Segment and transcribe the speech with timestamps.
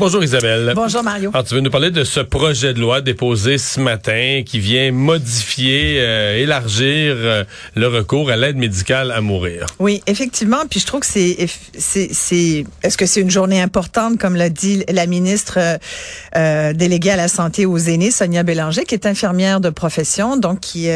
[0.00, 0.72] Bonjour Isabelle.
[0.74, 1.28] Bonjour, Mario.
[1.34, 4.92] Alors, tu veux nous parler de ce projet de loi déposé ce matin qui vient
[4.92, 7.44] modifier, euh, élargir euh,
[7.74, 9.66] le recours à l'aide médicale à mourir.
[9.78, 10.62] Oui, effectivement.
[10.70, 11.46] Puis je trouve que c'est,
[11.76, 15.58] c'est, c'est, est-ce que c'est une journée importante, comme l'a dit la ministre
[16.34, 20.60] euh, déléguée à la santé aux aînés, Sonia Bélanger, qui est infirmière de profession, donc
[20.60, 20.88] qui,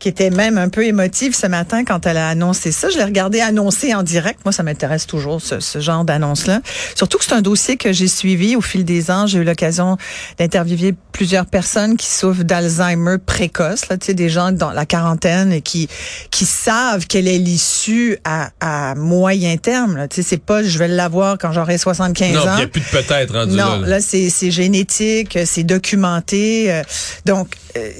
[0.00, 2.88] qui était même un peu émotive ce matin quand elle a annoncé ça.
[2.90, 4.40] Je l'ai regardé annoncer en direct.
[4.44, 6.62] Moi, ça m'intéresse toujours ce, ce genre d'annonce-là.
[6.96, 9.26] Surtout que c'est un dossier que j'ai suivi au fil des ans.
[9.26, 9.96] J'ai eu l'occasion
[10.38, 15.52] d'interviewer plusieurs personnes qui souffrent d'Alzheimer précoce, là, tu sais, des gens dans la quarantaine
[15.52, 15.88] et qui
[16.30, 19.96] qui savent quelle est l'issue à, à moyen terme.
[19.96, 20.08] Là.
[20.08, 22.56] Tu sais, c'est pas je vais l'avoir quand j'aurai 75 Non, il ans.
[22.56, 23.86] n'y a plus de peut-être rendu Non, là.
[23.86, 24.00] là.
[24.00, 26.72] c'est génétique, c'est documenté.
[26.72, 26.82] euh,
[27.26, 27.90] donc, euh,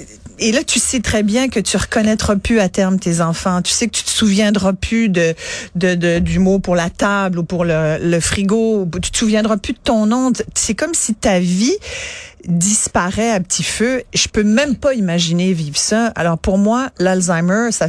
[0.41, 3.61] et là, tu sais très bien que tu reconnaîtras plus à terme tes enfants.
[3.61, 5.35] Tu sais que tu te souviendras plus de,
[5.75, 8.87] de, de- du mot pour la table ou pour le, le frigo.
[9.01, 10.31] Tu te souviendras plus de ton nom.
[10.55, 11.75] C'est comme si ta vie
[12.47, 14.03] disparaît à petit feu.
[14.13, 16.07] Je peux même pas imaginer vivre ça.
[16.15, 17.87] Alors pour moi, l'Alzheimer, ça,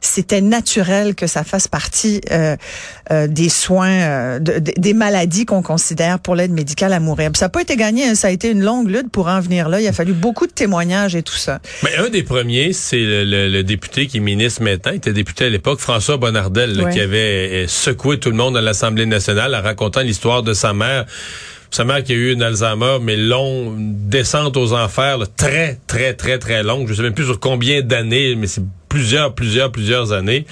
[0.00, 2.56] c'était naturel que ça fasse partie euh,
[3.10, 7.30] euh, des soins, euh, de- de- des maladies qu'on considère pour l'aide médicale à mourir.
[7.32, 8.08] Puis ça n'a pas été gagné.
[8.08, 8.14] hein.
[8.14, 9.80] Ça a été une longue lutte pour en venir là.
[9.80, 11.60] Il a fallu beaucoup de témoignages et tout ça.
[11.82, 15.12] Mais un des premiers, c'est le, le- le député qui est ministre maintenant, il était
[15.12, 16.92] député à l'époque, François Bonnardel, là, Ouais.
[16.92, 21.06] qui avait secoué tout le monde à l'Assemblée nationale en racontant l'histoire de sa mère.
[21.74, 26.14] Sa mère qui a eu une Alzheimer, mais long, une descente aux enfers, très, très,
[26.14, 26.86] très, très longue.
[26.86, 28.62] Je sais même plus sur combien d'années, mais c'est
[28.94, 30.46] plusieurs, plusieurs, plusieurs années.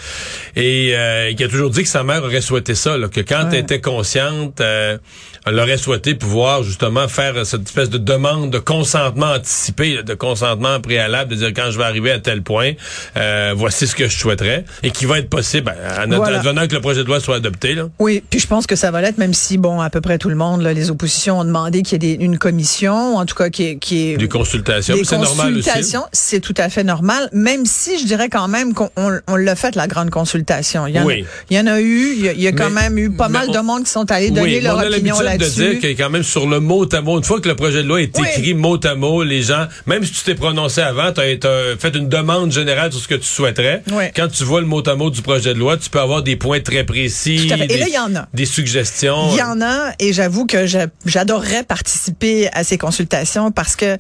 [0.57, 3.43] Et euh, qui a toujours dit que sa mère aurait souhaité ça, là, que quand
[3.45, 3.49] Ouais.
[3.53, 4.99] elle était consciente, euh,
[5.47, 10.15] elle aurait souhaité pouvoir justement faire cette espèce de demande de consentement anticipé, là, de
[10.15, 12.73] consentement préalable, de dire quand je vais arriver à tel point,
[13.17, 16.39] euh, voici ce que je souhaiterais, et qui va être possible, ben, en Voilà.
[16.39, 17.75] advenant que le projet de loi soit adopté.
[17.75, 17.89] Là.
[18.01, 20.29] Oui, puis je pense que ça va l'être, même si, bon, à peu près tout
[20.29, 23.35] le monde, là, les oppositions ont demandé qu'il y ait des- une commission, en tout
[23.37, 23.77] cas qui est...
[23.77, 25.63] Qui est Des consultations, c'est normal aussi.
[25.69, 29.37] consultations, c'est tout à fait normal, même si je dirais quand même qu'on on, on
[29.37, 30.87] l'a fait, la grande consultation.
[30.87, 31.23] Il y en, Oui.
[31.23, 32.99] a, il y en a eu, il y a, il y a quand Mais- même
[32.99, 35.21] eu pas mal on- de monde qui sont allés donner Oui, leur on a opinion
[35.21, 35.79] l'habitude de là-dessus.
[35.79, 37.89] dire que quand même sur le mot à mot, une fois que le projet de
[37.89, 38.27] loi est Oui.
[38.37, 41.95] écrit mot à mot, les gens, même si tu t'es prononcé avant, tu as, fait
[41.95, 43.83] une demande générale sur ce que tu souhaiterais.
[43.93, 44.05] Oui.
[44.17, 46.37] Quand tu vois le mot à mot du projet de loi, tu peux avoir des
[46.37, 47.47] points très précis.
[47.49, 47.73] Tout à fait.
[47.73, 48.29] Et là, il y en a.
[48.33, 49.29] Des suggestions.
[49.33, 53.97] Il y en a, et j'avoue que j'a- j'adorerais participer à ces consultations parce que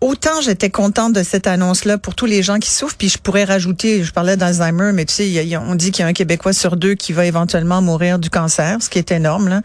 [0.00, 3.44] autant j'étais contente de cette annonce-là pour tous les gens qui souffrent, puis je pourrais
[3.44, 6.76] rajouter, je parlais d'Alzheimer, mais tu sais, on dit qu'il y a un Québécois sur
[6.76, 9.48] deux qui va éventuellement mourir du cancer, ce qui est énorme.
[9.48, 9.62] Là.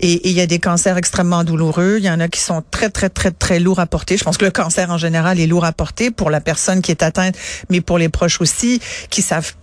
[0.00, 1.96] Et il y a des cancers extrêmement douloureux.
[1.98, 4.16] Il y en a qui sont très, très, très, très lourds à porter.
[4.16, 6.90] Je pense que le cancer en général est lourd à porter pour la personne qui
[6.90, 7.36] est atteinte,
[7.70, 9.54] mais pour les proches aussi, qui savent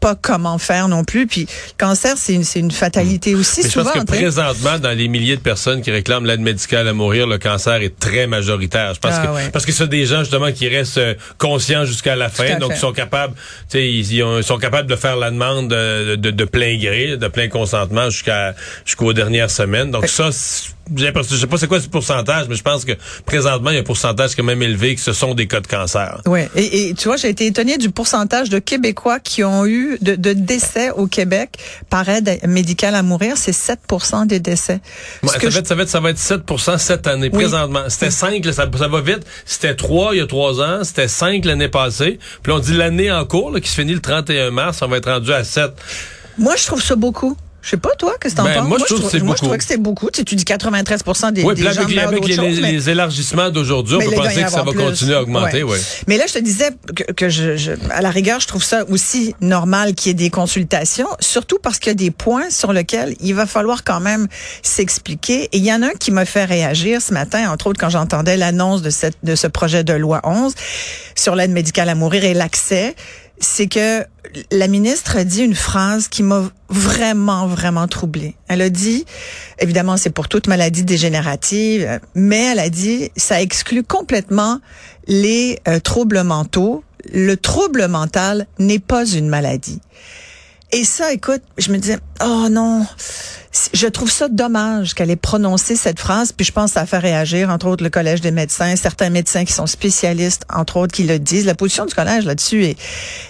[0.00, 1.26] pas comment faire non plus.
[1.26, 1.46] Puis le
[1.78, 3.90] cancer, c'est une, une fatalité aussi Mais je souvent.
[3.92, 7.38] pense que présentement, dans les milliers de personnes qui réclament l'aide médicale à mourir, le
[7.38, 8.94] cancer est très majoritaire.
[8.94, 9.50] Je pense Ah que ouais.
[9.52, 12.76] parce que c'est des gens justement qui restent euh, conscients jusqu'à la fin, donc fait.
[12.76, 15.68] ils sont capables, tu sais, ils, ils ont- ils sont capables de faire la demande
[15.68, 19.90] de, de- de plein gré, de plein consentement jusqu'à jusqu'aux dernières semaines.
[19.90, 20.30] Donc ça,
[20.96, 22.92] j'ai l'impression- je sais pas c'est quoi ce pourcentage, mais je pense que
[23.26, 25.66] présentement il y a un pourcentage quand même élevé que ce sont des cas de
[25.66, 26.20] cancer.
[26.26, 29.89] Oui, et, et tu vois, j'ai été étonnée du pourcentage de Québécois qui ont eu
[30.00, 31.58] de, de décès au Québec
[31.88, 33.36] par aide médicale à mourir.
[33.36, 34.80] C'est 7% des décès.
[35.22, 36.40] Ouais, ça, va je- être, ça, va être, ça va être 7
[36.78, 37.40] cette année, Oui.
[37.40, 37.84] présentement.
[37.88, 39.24] C'était 5, là, ça, ça va vite.
[39.44, 42.18] C'était 3 il y a 3 ans, c'était 5 l'année passée.
[42.42, 44.88] Puis là, on dit l'année en cours, là, qui se finit le 31 mars, on
[44.88, 45.70] va être rendu à 7.
[46.38, 47.36] Moi, je trouve ça beaucoup.
[47.62, 48.68] Je sais pas, toi, qu'est-ce que t'en Ben, penses?
[48.68, 49.56] moi, je trouve que c'est Moi, je beaucoup.
[49.56, 50.10] que c'était beaucoup.
[50.10, 52.72] Tu, sais, tu dis 93 des, Oui, des gens avec, meurent avec les, chose, mais-
[52.72, 54.80] les élargissements d'aujourd'hui, on peut penser que ça va plus.
[54.82, 55.72] continuer à augmenter, Ouais.
[55.74, 55.78] oui.
[56.06, 58.84] Mais là, je te disais que, que je, je- à la rigueur, je trouve ça
[58.88, 62.72] aussi normal qu'il y ait des consultations, surtout parce qu'il y a des points sur
[62.72, 64.26] lesquels il va falloir quand même
[64.62, 65.44] s'expliquer.
[65.52, 67.90] Et il y en a un qui m'a fait réagir ce matin, entre autres quand
[67.90, 70.54] j'entendais l'annonce de, cette, de ce projet de loi 11
[71.14, 72.94] sur l'aide médicale à mourir et l'accès.
[73.40, 74.04] C'est que
[74.50, 78.36] la ministre a dit une phrase qui m'a vraiment, vraiment troublée.
[78.48, 79.04] Elle a dit,
[79.58, 84.60] évidemment, c'est pour toute maladie dégénérative, mais elle a dit, ça exclut complètement
[85.06, 86.84] les euh, troubles mentaux.
[87.12, 89.80] Le trouble mental n'est pas une maladie.
[90.72, 92.86] Et ça, écoute, je me disais, oh non,
[93.72, 96.86] je trouve ça dommage qu'elle ait prononcé cette phrase, puis je pense que ça a
[96.86, 100.94] fait réagir, entre autres, le Collège des médecins, certains médecins qui sont spécialistes, entre autres,
[100.94, 101.46] qui le disent.
[101.46, 102.76] La position du collège là-dessus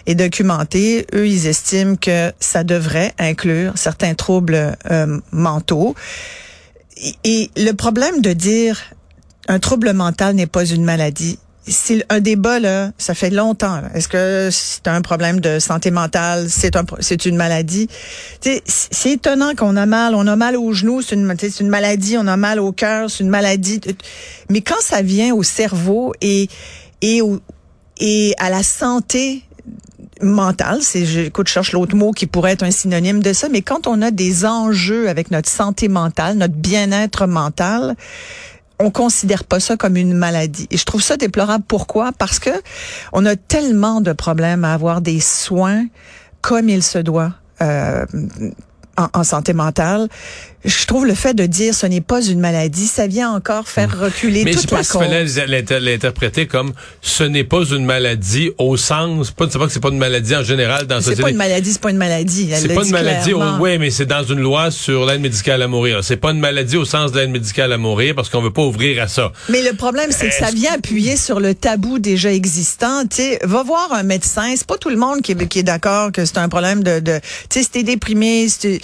[0.06, 1.06] est, documentée.
[1.14, 5.94] Eux, ils estiment que ça devrait inclure certains troubles euh, mentaux.
[7.25, 8.78] et le problème de dire
[9.48, 13.82] un trouble mental n'est pas une maladie, c'est un débat là, ça fait longtemps.
[13.94, 17.88] Est-ce que c'est un problème de santé mentale, c'est un c'est une maladie?
[18.40, 22.16] C'est étonnant qu'on a mal, on a mal aux genoux, c'est une c'est une maladie,
[22.18, 23.80] on a mal au cœur, c'est une maladie.
[24.48, 26.48] Mais quand ça vient au cerveau et
[27.02, 27.40] et au,
[27.98, 29.44] et à la santé
[30.22, 33.62] mentale, c'est j'écoute je cherche l'autre mot qui pourrait être un synonyme de ça, mais
[33.62, 37.96] quand on a des enjeux avec notre santé mentale, notre bien-être mental,
[38.80, 40.66] on considère pas ça comme une maladie.
[40.70, 41.64] Et je trouve ça déplorable.
[41.68, 42.12] Pourquoi?
[42.12, 42.50] Parce que
[43.12, 45.86] on a tellement de problèmes à avoir des soins
[46.40, 47.34] comme il se doit.
[47.62, 48.04] Euh,
[49.12, 50.08] en, santé mentale.
[50.62, 53.97] Je trouve le fait de dire ce n'est pas une maladie, ça vient encore faire
[53.97, 54.02] mmh.
[54.02, 55.00] reculer Mais toute la cause.
[55.00, 59.73] Mais je fallait l'interpréter comme ce n'est pas une maladie au sens, pas, pas que
[59.73, 62.50] c'est pas une maladie en général dans C'est pas une maladie, c'est pas une maladie.
[62.55, 66.05] C'est pas une maladie, oui, mais c'est dans une loi sur l'aide médicale à mourir.
[66.05, 68.62] C'est pas une maladie au sens de l'aide médicale à mourir parce qu'on veut pas
[68.62, 69.32] ouvrir à ça.
[69.49, 73.05] Mais le problème, c'est que ça vient appuyer sur le tabou déjà existant.
[73.06, 74.52] Tu sais, va voir un médecin.
[74.55, 77.00] C'est pas tout le monde qui est, qui est d'accord que c'est un problème de,
[77.00, 77.19] de
[77.49, 78.81] tu sais, si t'es déprimé, si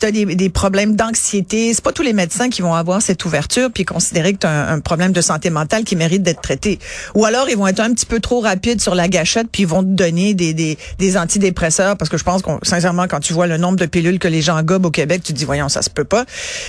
[0.00, 3.70] tu as des, problèmes d'anxiété, c'est pas tous les médecins qui vont avoir cette ouverture
[3.72, 6.78] puis considérer que tu as un, problème de santé mentale qui mérite d'être traité.
[7.14, 9.68] Ou alors ils vont être un petit peu trop rapides sur la gâchette puis ils
[9.68, 13.32] vont te donner des, des, des antidépresseurs parce que je pense qu'on sincèrement quand tu
[13.32, 15.68] vois le nombre de pilules que les gens gobent au Québec, tu te dis voyons
[15.68, 16.24] ça se peut pas.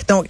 [0.07, 0.25] Donc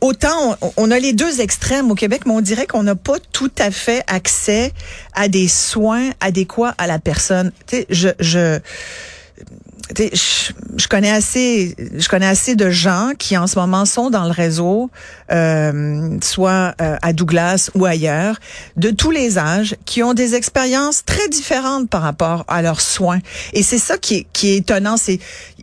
[0.00, 3.18] autant on, on a les deux extrêmes au Québec, mais on dirait qu'on n'a pas
[3.32, 4.72] tout à fait accès
[5.14, 7.52] à des soins adéquats à la personne.
[7.66, 8.60] Tu sais, je je
[9.96, 14.24] je, je, connais assez, je connais assez de gens qui en ce moment sont dans
[14.24, 14.90] le réseau,
[15.32, 18.36] euh, soit euh, à Douglas ou ailleurs,
[18.76, 23.18] de tous les âges, qui ont des expériences très différentes par rapport à leurs soins.
[23.52, 24.96] Et c'est ça qui est, qui est étonnant.
[24.96, 25.20] C'est,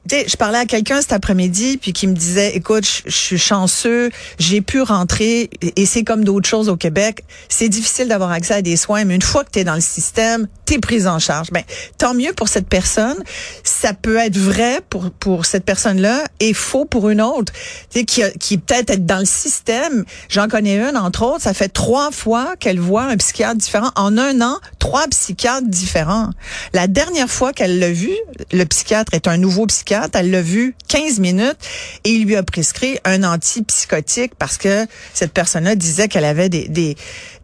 [0.09, 4.61] je parlais à quelqu'un cet après-midi puis qui me disait, écoute, je, suis chanceux, j'ai
[4.61, 7.23] pu rentrer et c'est comme d'autres choses au Québec.
[7.49, 9.81] C'est difficile d'avoir accès à des soins, mais une fois que tu es dans le
[9.81, 11.47] système, tu es prise en charge.
[11.51, 11.63] Ben,
[11.97, 13.17] tant mieux pour cette personne.
[13.63, 17.53] Ça peut être vrai pour pour cette personne-là et faux pour une autre.
[17.89, 20.05] Tu sais, qui, qui peut-être être dans le système.
[20.29, 21.41] J'en connais une entre autres.
[21.41, 24.57] Ça fait trois fois qu'elle voit un psychiatre différent en un an.
[24.79, 26.29] Trois psychiatres différents.
[26.73, 28.11] La dernière fois qu'elle l'a vu,
[28.51, 30.17] le psychiatre est un nouveau psychiatre.
[30.17, 31.57] Elle l'a vu 15 minutes
[32.03, 36.67] et il lui a prescrit un antipsychotique parce que cette personne-là disait qu'elle avait des
[36.67, 36.95] des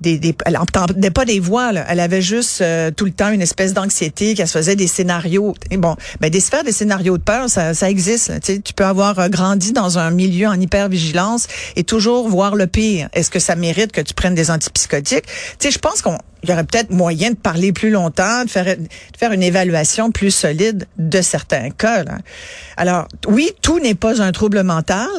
[0.02, 1.72] des, des elle n'entendait pas des voix.
[1.72, 1.86] Là.
[1.88, 5.56] Elle avait juste euh, tout le temps une espèce d'anxiété, qu'elle se faisait des scénarios.
[5.70, 8.32] Et bon, ben des sphères des scénarios de peur, ça, ça existe.
[8.42, 13.10] Tu peux avoir euh, grandi dans un milieu en hypervigilance et toujours voir le pire.
[13.14, 15.26] Est-ce que ça mérite que tu prennes des antipsychotiques?
[15.26, 18.50] Tu sais, je pense qu'on il y aurait peut-être moyen de parler plus longtemps, de
[18.50, 22.04] faire, une évaluation plus solide de certains cas.
[22.78, 25.10] Alors, oui, tout n'est pas un trouble mental,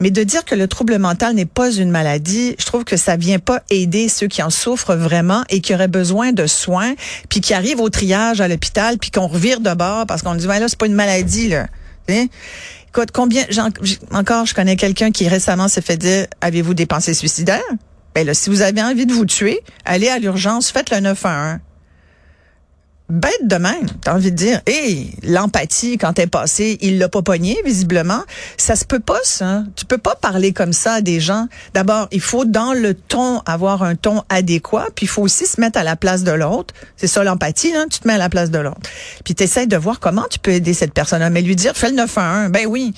[0.00, 3.16] mais de dire que le trouble mental n'est pas une maladie, je trouve que ça
[3.16, 6.94] vient pas aider ceux qui en souffrent vraiment et qui auraient besoin de soins,
[7.28, 10.46] puis qui arrivent au triage à l'hôpital, puis qu'on revire de bord parce qu'on dit,
[10.46, 11.66] ouais, là, c'est pas une maladie, là.
[12.08, 13.44] Écoute, combien,
[14.12, 17.60] encore, je connais quelqu'un qui récemment s'est fait dire, avez-vous des pensées suicidaires?
[18.16, 21.58] Ben là, si vous avez envie de vous tuer, allez à l'urgence, faites le 911.
[23.10, 27.20] Bête de même, t'as envie de dire, hé, l'empathie quand t'es passé, il l'a pas
[27.20, 28.22] pogné visiblement.
[28.56, 29.64] Ça se peut pas ça.
[29.76, 31.46] Tu peux pas parler comme ça à des gens.
[31.74, 35.60] D'abord, il faut dans le ton avoir un ton adéquat, puis il faut aussi se
[35.60, 36.72] mettre à la place de l'autre.
[36.96, 37.84] C'est ça l'empathie, là.
[37.90, 38.80] Tu te mets à la place de l'autre.
[39.26, 41.96] Puis t'essayes de voir comment tu peux aider cette personne-là, mais lui dire fais le
[41.96, 42.50] 911.
[42.50, 42.94] Ben oui.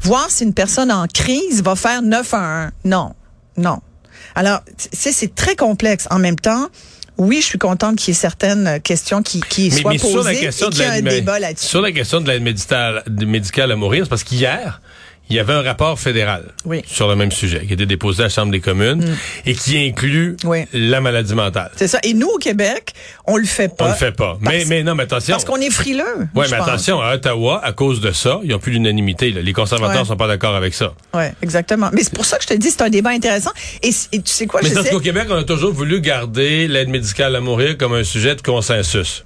[0.00, 2.70] Voir si une personne en crise va faire 911.
[2.86, 3.14] Non,
[3.58, 3.82] non.
[4.34, 4.60] Alors,
[4.92, 6.06] c'est très complexe.
[6.10, 6.68] En même temps,
[7.18, 10.34] oui, je suis contente qu'il y ait certaines questions qui, qui soient posées sur la
[10.34, 11.66] question et qu'il y ait un débat là-dessus.
[11.66, 14.80] Sur la question de l'aide médicale à mourir, c'est parce qu'hier,
[15.32, 16.44] il y avait un rapport fédéral
[16.86, 19.16] sur le même sujet qui était déposé à la Chambre des communes mm.
[19.46, 20.36] et qui inclut
[20.74, 21.70] la maladie mentale.
[21.76, 21.98] C'est ça.
[22.02, 22.92] Et nous, au Québec,
[23.26, 23.86] on le fait pas.
[23.86, 24.36] On le fait pas.
[24.42, 25.32] Mais, mais non, mais attention.
[25.32, 26.28] Parce qu'on est frileux.
[26.34, 29.30] Oui, mais attention, à Ottawa, à cause de ça, ils n'ont plus l'unanimité.
[29.30, 30.92] Les conservateurs ne sont pas d'accord avec ça.
[31.14, 31.88] Oui, exactement.
[31.94, 33.52] Mais c'est pour ça que je te dis, c'est un débat intéressant.
[33.82, 36.90] Et, tu sais quoi, mais je parce qu'au Québec, on a toujours voulu garder l'aide
[36.90, 39.24] médicale à mourir comme un sujet de consensus.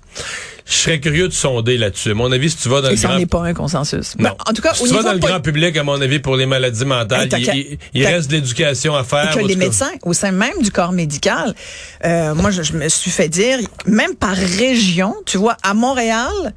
[0.66, 2.10] Je serais curieux de sonder là-dessus.
[2.10, 3.16] À mon avis, si tu vas dans le grand...
[3.16, 4.16] n'est pas un consensus.
[4.18, 4.30] Non.
[4.44, 6.46] en tout cas, si tu vas dans le grand public, à mon avis, pour les
[6.46, 7.28] maladies mentales,
[7.94, 9.36] il, reste de l'éducation à faire.
[9.36, 11.54] Et que les médecins, au sein même du corps médical,
[12.04, 16.52] euh, moi, je, me suis fait dire, même par région, tu vois, à Montréal,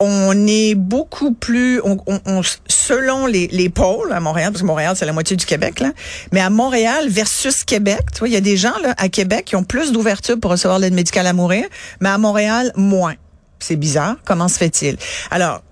[0.00, 4.94] on est beaucoup plus, on, on, selon les, les pôles à Montréal, parce que Montréal
[4.96, 5.92] c'est la moitié du Québec là,
[6.32, 9.44] mais à Montréal versus Québec, tu vois, il y a des gens là à Québec
[9.46, 11.64] qui ont plus d'ouverture pour recevoir l'aide médicale à mourir,
[12.00, 13.14] mais à Montréal moins.
[13.64, 14.16] C'est bizarre.
[14.26, 14.98] Comment se fait-il?
[15.30, 15.62] Alors,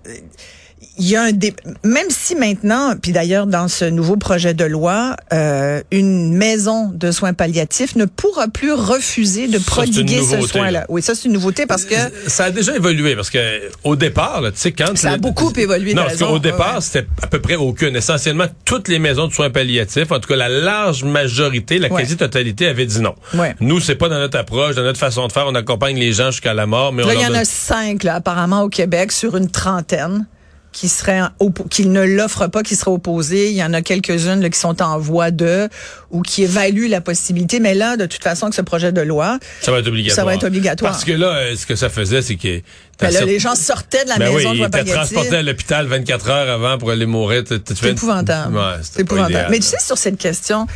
[0.97, 1.53] il y a un dé...
[1.83, 7.11] même si maintenant, puis d'ailleurs dans ce nouveau projet de loi, euh, une maison de
[7.11, 10.71] soins palliatifs ne pourra plus refuser de prodiguer ce soin-là.
[10.81, 10.85] là.
[10.89, 11.95] Oui, ça c'est une nouveauté parce que
[12.27, 13.39] Ça a déjà évolué parce que
[13.83, 16.81] au départ, tu sais, quand Ça a beaucoup évolué, Non, parce qu'au départ, Ouais.
[16.81, 17.95] c'était à peu près aucune.
[17.95, 22.01] Essentiellement, toutes les maisons de soins palliatifs, en tout cas la large majorité, la Ouais.
[22.01, 23.15] quasi-totalité, avait dit non.
[23.33, 23.55] Ouais.
[23.59, 25.45] Nous, c'est pas dans notre approche, dans notre façon de faire.
[25.47, 28.03] On accompagne les gens jusqu'à la mort, mais là il y en donne- a cinq
[28.03, 30.25] là, apparemment au Québec sur une trentaine
[30.73, 33.49] qui oppo- qui ne l'offrent pas, qui seraient opposées.
[33.51, 35.69] Il y en a quelques-unes là, qui sont en voie de
[36.11, 37.59] ou qui évaluent la possibilité.
[37.61, 40.15] Mais là, de toute façon, que ce projet de loi, ça va être obligatoire.
[40.15, 40.91] Ça va être obligatoire.
[40.91, 42.61] Parce que là, euh, ce que ça faisait, c'est que
[42.99, 45.41] ben là, les gens sortaient de la Ben oui, maison de ils étaient transportés à
[45.41, 47.43] l'hôpital 24 heures avant pour aller mourir.
[47.47, 48.55] C'est épouvantable.
[48.55, 49.47] Ouais, c'est épouvantable.
[49.51, 50.67] Mais tu sais, sur cette question,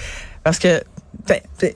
[0.43, 0.81] parce que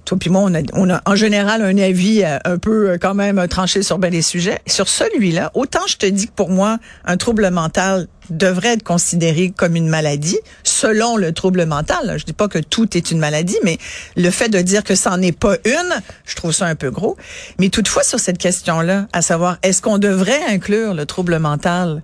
[0.06, 2.98] toi puis moi, on a, on a en général un avis euh, un peu euh,
[2.98, 4.60] quand même euh, tranché sur ben des sujets.
[4.68, 9.52] Sur celui-là, autant je te dis que pour moi, un trouble mental devrait être considéré
[9.52, 12.06] comme une maladie, selon le trouble mental.
[12.06, 12.18] là.
[12.18, 13.78] Je dis pas que tout est une maladie, mais
[14.16, 16.92] le fait de dire que ça n'en est pas une, je trouve ça un peu
[16.92, 17.18] gros.
[17.60, 22.04] Mais toutefois, sur cette question-là, à savoir, est-ce qu'on devrait inclure le trouble mental,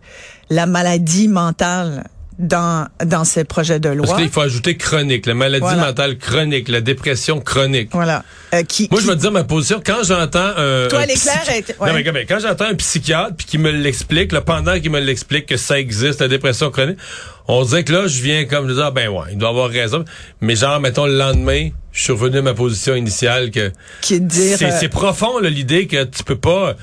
[0.50, 2.04] la maladie mentale,
[2.40, 4.06] dans, dans ces projets de loi?
[4.08, 5.88] Parce qu'il faut ajouter chronique, la maladie Voilà.
[5.88, 7.90] mentale chronique, la dépression chronique.
[7.92, 8.24] Voilà.
[8.54, 9.82] Euh, qui, Moi, qui- je vais te dire ma position.
[9.84, 10.88] Quand j'entends un.
[10.88, 14.32] Toi, un elle est Non, mais quand, quand j'entends un psychiatre puis qui me l'explique,
[14.32, 16.98] là, pendant qu'il me l'explique que ça existe, la dépression chronique,
[17.48, 20.06] on dirait que là, je viens comme dire, ah, ben ouais, il doit avoir raison.
[20.42, 23.72] Mais genre, mettons, le lendemain, je suis revenu à ma position initiale que.
[24.02, 24.58] qui est dire.
[24.58, 26.76] C'est euh, c'est profond, là, l'idée que tu peux pas.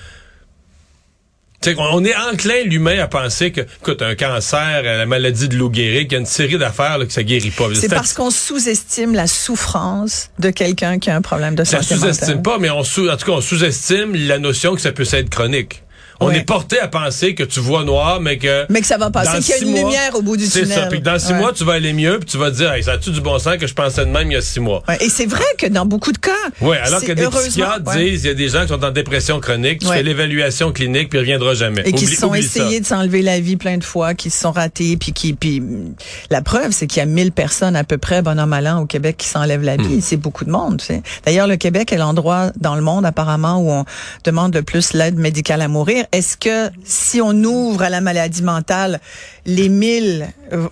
[1.78, 5.73] On est enclin, l'humain, à penser que, écoute, un cancer, euh, la maladie de Lou
[5.73, 7.66] Gehrig, qu'il y a une série d'affaires là, que ça guérit pas.
[7.75, 11.94] c'est parce qu'on sous-estime la souffrance de quelqu'un qui a un problème de Ça santé
[11.94, 12.42] sous-estime mentale.
[12.42, 15.30] pas, mais on sous, en tout cas, on sous-estime la notion que ça peut être
[15.30, 15.84] chronique.
[16.21, 16.38] On Ouais.
[16.38, 18.66] est porté à penser que tu vois noir, mais que.
[18.71, 20.62] Mais que ça va passer, qu'il y a une mois, lumière au bout du C'est
[20.62, 20.78] tunnel.
[20.78, 20.87] ça.
[20.87, 21.38] Puis que dans six Ouais.
[21.38, 23.38] mois, tu vas aller mieux, puis tu vas te dire, hey, ça a-tu du bon
[23.38, 24.83] sens que je pensais de même il y a six mois?
[24.88, 26.30] Ouais, Et c'est vrai que dans beaucoup de cas.
[26.61, 28.90] Oui, alors c'est que des psychiatres disent, il y a des gens qui sont en
[28.90, 31.83] dépression chronique, tu fais l'évaluation clinique, puis il reviendra jamais.
[31.85, 34.52] Et qui se sont essayés de s'enlever la vie plein de fois, qui se sont
[34.52, 35.94] ratés, puis qui, puis mm,
[36.30, 38.80] la preuve, c'est qu'il y a 1000 personnes à peu près, bon an mal an,
[38.83, 39.83] au Québec qui s'enlèvent la Hmm.
[39.87, 40.00] vie.
[40.02, 40.80] C'est beaucoup de monde.
[41.26, 43.85] D'ailleurs, le Québec est l'endroit dans le monde apparemment où on
[44.25, 46.04] demande le plus l'aide médicale à mourir.
[46.13, 49.01] Est-ce que si on ouvre à la maladie mentale,
[49.47, 50.27] les 1000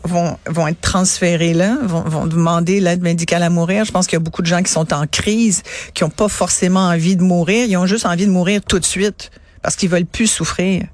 [0.04, 3.84] vont vont être transférés là, vont, vont demander l'aide médicale à mourir?
[3.84, 5.62] Je pense qu'il y a beaucoup de gens qui sont en crise,
[5.94, 8.84] qui ont pas forcément envie de mourir, ils ont juste envie de mourir tout de
[8.84, 9.30] suite
[9.62, 10.84] parce qu'ils veulent plus souffrir.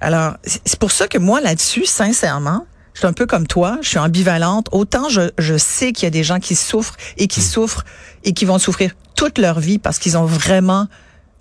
[0.00, 3.78] Alors, c'est c'est pour ça que moi, là-dessus, sincèrement, je suis un peu comme toi,
[3.82, 4.68] je suis ambivalente.
[4.72, 7.84] Autant je, je sais qu'il y a des gens qui souffrent et qui souffrent
[8.24, 10.86] et qui vont souffrir toute leur vie parce qu'ils ont vraiment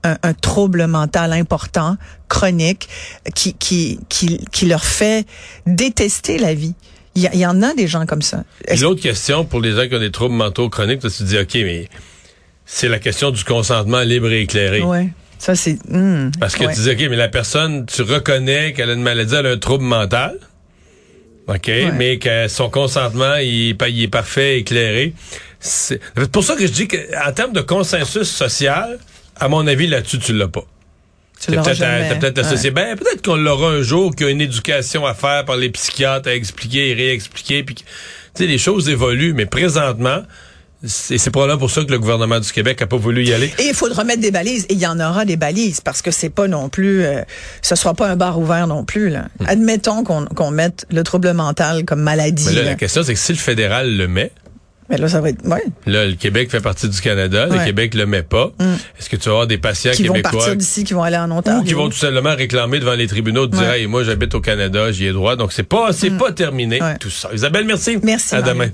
[0.04, 2.88] un, un trouble mental important, chronique,
[3.36, 5.26] qui, qui, qui, qui leur fait
[5.66, 6.74] détester la vie.
[7.16, 8.44] Il y, en a des gens comme ça.
[8.80, 11.56] L'autre question pour les gens qui ont des troubles mentaux chroniques, tu te dis, OK,
[11.56, 11.90] mais
[12.64, 14.84] c'est la question du consentement libre et éclairé.
[14.84, 15.10] Ouais.
[15.40, 15.80] Ça, c'est...
[15.90, 16.76] hmm, Parce que ouais.
[16.76, 19.58] tu dis, OK, mais la personne, tu reconnais qu'elle a une maladie, elle a un
[19.58, 20.38] trouble mental.
[21.48, 25.14] OK, mais que son consentement, il, il est parfait, éclairé.
[25.60, 29.00] C'est c'est pour ça que je dis qu'en termes de consensus social,
[29.40, 30.66] à mon avis, là-dessus, tu l'as pas.
[31.50, 31.74] L'auras
[32.20, 32.70] peut-être associé.
[32.70, 32.96] Ouais.
[32.96, 35.70] Ben, peut-être qu'on l'aura un jour, qu'il y a une éducation à faire par les
[35.70, 37.64] psychiatres à expliquer et réexpliquer.
[37.64, 37.84] Puis, tu
[38.34, 40.24] sais, les choses évoluent, mais présentement,
[40.84, 43.52] c'est c'est probablement pour ça que le gouvernement du Québec a pas voulu y aller.
[43.60, 44.66] Et il faudra mettre des balises.
[44.70, 47.22] Et il y en aura des balises parce que c'est pas non plus, euh,
[47.62, 49.10] ce sera pas un bar ouvert non plus.
[49.10, 49.28] Là.
[49.46, 52.46] Admettons qu'on qu'on mette le trouble mental comme maladie.
[52.46, 52.50] Hmm.
[52.50, 52.70] Mais là, là.
[52.72, 54.32] la question, c'est que si le fédéral le met,
[54.90, 57.66] Mais là, ça va être, ouais, là, le Québec fait partie du Canada, le.
[57.66, 58.52] Québec le met pas.
[58.98, 61.18] Est-ce que tu vas avoir des patients qui vont québécois partir d'ici, qui vont aller
[61.18, 61.62] en Ontario?
[61.62, 63.82] ou qui vont tout simplement réclamer devant les tribunaux de dire, Ouais.
[63.82, 65.36] hey, moi, j'habite au Canada, j'y ai droit.
[65.36, 67.30] Donc, c'est pas, c'est pas terminé, tout ça.
[67.34, 67.98] Isabelle, merci.
[68.02, 68.70] Merci, À demain.